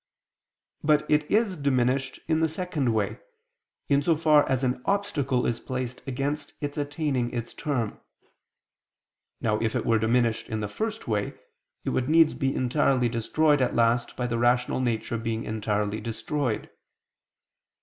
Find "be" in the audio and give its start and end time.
12.33-12.55